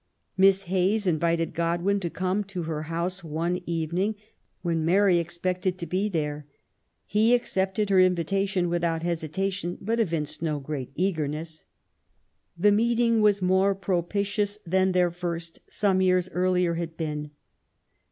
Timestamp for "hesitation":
9.03-9.77